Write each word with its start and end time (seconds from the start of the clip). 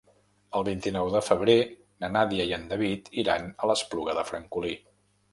El 0.59 0.63
vint-i-nou 0.67 1.09
de 1.15 1.19
febrer 1.25 1.57
na 2.03 2.09
Nàdia 2.15 2.47
i 2.51 2.53
en 2.57 2.65
David 2.71 3.11
iran 3.25 3.45
a 3.65 3.69
l'Espluga 3.73 4.17
de 4.21 4.25
Francolí. 4.31 4.73